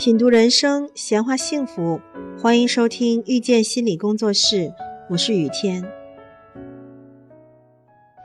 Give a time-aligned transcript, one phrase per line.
[0.00, 2.00] 品读人生，闲话幸福，
[2.40, 4.72] 欢迎收听遇见心理工作室，
[5.10, 5.84] 我是雨天。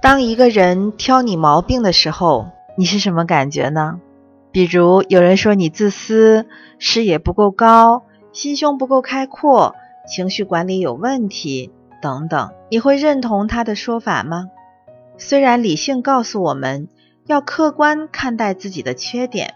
[0.02, 4.00] 当一个人挑你毛病的时候，你是什么感觉呢？
[4.54, 6.46] 比如有人说你自私，
[6.80, 9.76] 视野不够高，心胸不够开阔，
[10.08, 14.46] 情绪管理有问题等等，你会认同他的说法吗？
[15.18, 16.88] 虽然理性告诉我们
[17.26, 19.56] 要客观看待自己的缺点，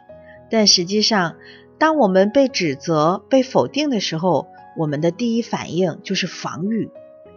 [0.51, 1.35] 但实际上。
[1.79, 6.91] 当我们被指责、被否定的时候，我们的第一反应就是防御，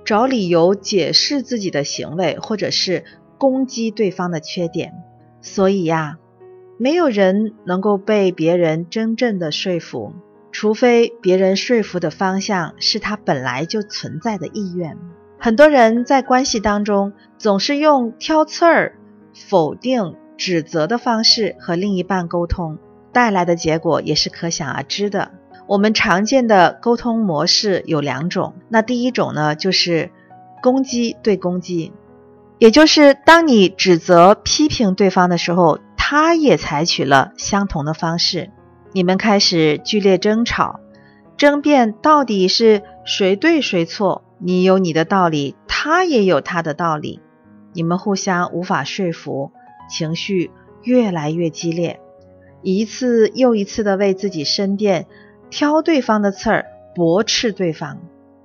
[0.05, 3.05] 找理由解释自己的行为，或者是
[3.39, 4.95] 攻击对方的缺点。
[5.41, 6.19] 所以呀，
[6.77, 10.13] 没有人能够被别人真正的说服，
[10.51, 14.99] 除非别人说服的方向是他本来就存在的意愿。
[15.39, 18.99] 很多人在关系当中总是用挑刺儿、
[19.35, 22.79] 否定、指责的方式和另一半沟通。
[23.13, 25.31] 带来的结果也是可想而知的。
[25.67, 30.11] 我们常见的沟通模式有两种，那第一种呢，就是
[30.61, 31.93] 攻击对攻击，
[32.59, 38.51] 也就是当你指责、批评对方的时候，他也采取了相同的方式，
[38.93, 40.81] 你们开始剧烈争吵，
[41.37, 47.21] 争辩到底是谁对谁错，你有你的道理，他也有他的道理，
[47.73, 49.53] 你们互相无法说服，
[49.89, 50.51] 情绪
[50.83, 52.01] 越来越激烈。
[52.63, 55.07] 一次又一次的为自己申辩，
[55.51, 57.99] 挑对方的刺儿，驳斥对方，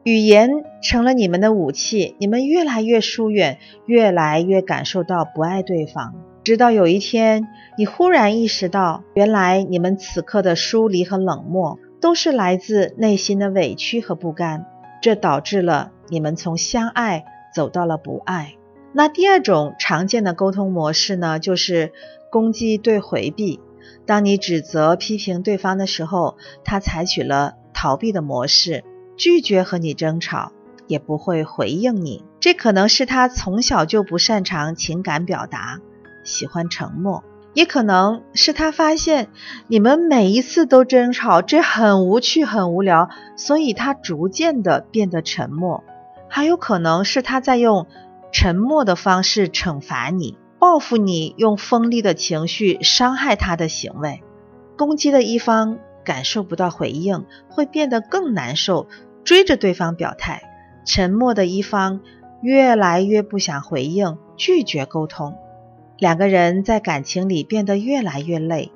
[0.04, 0.50] 语言
[0.82, 6.16] 成了你们的武器，你们越来越疏远，越来越感受到不爱对方。
[6.44, 14.66] 直到有一天，你忽然意识到，原来你们此刻的疏离和冷漠，都是来自内心的委屈和不甘，
[15.02, 18.54] 这导致了你们从相爱走到了不爱。
[18.94, 21.92] 那第二种常见的沟通模式呢，就是
[22.32, 23.60] 攻击对回避。
[24.06, 28.84] 当你指责、批评对方的时候，他采取了逃避的模式，
[29.18, 30.52] 拒绝和你争吵，
[30.88, 32.24] 也不会回应你。
[32.40, 35.80] 这可能是他从小就不擅长情感表达，
[36.24, 39.30] 喜欢沉默；也可能是他发现
[39.68, 45.84] 你们每一次都争吵，这很无趣、很无聊，所以他逐渐的变得沉默；
[46.30, 47.88] 还有可能是他在用
[48.32, 50.38] 沉默的方式惩罚你。
[50.60, 54.24] 报复你用锋利的情绪伤害他的行为，
[54.78, 58.88] 攻击的一方感受不到回应，会变得更难受，
[59.24, 60.40] 追着对方表态；
[60.86, 62.02] 沉默的一方
[62.42, 65.36] 越来越不想回应，拒绝沟通。
[66.00, 68.72] 两个人在感情里变得越来越累，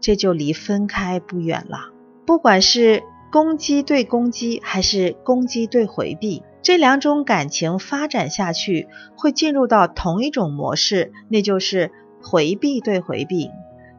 [0.00, 1.90] 这就离分开不远了。
[2.26, 6.42] 不管是攻击对攻击，还是攻击对回避。
[6.64, 8.88] 这两种感情发展下去，
[9.18, 11.92] 会进入到同一种模式，那就是
[12.22, 13.50] 回避对回避，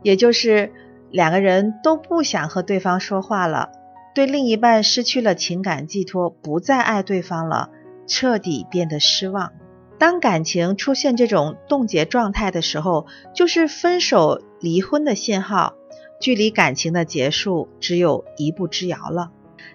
[0.01, 0.73] 也就是
[1.11, 3.69] 两个人都不想和对方说话了，
[4.15, 7.69] 对另一半失去了情感寄托，不再爱对方了，
[8.07, 9.51] 彻底变得失望。
[9.99, 13.05] 当感情出现这种冻结状态的时候，
[13.35, 15.75] 就是分手、离婚的信号，
[16.19, 19.29] 距离感情的结束只有一步之遥了。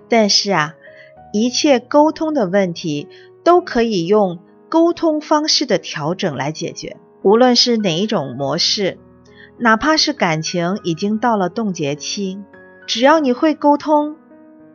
[0.09, 0.75] 但是啊。
[1.33, 3.09] 一切沟通的问题
[3.45, 8.99] 都可以用沟通方式的调整来解决，无论是哪一种模式，
[9.59, 12.41] 哪怕是感情已经到了冻结期，
[12.87, 14.17] 只要你会沟通，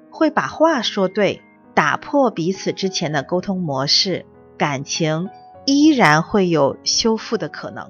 [0.09, 1.41] 会把话说对，
[1.73, 4.25] 打破彼此之前的沟通模式，
[4.57, 5.29] 感情
[5.65, 7.89] 依然会有修复的可能。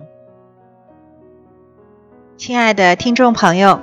[2.38, 3.80] 亲爱的听众朋友，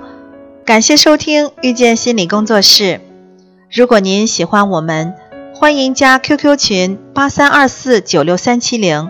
[0.65, 3.01] 感谢收听遇见心理工作室。
[3.75, 5.15] 如果您喜欢我们，
[5.55, 9.09] 欢迎加 QQ 群八三二四九六三七零。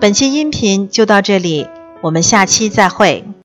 [0.00, 1.66] 本期音频就到这里，
[2.00, 3.24] 我们下期再会。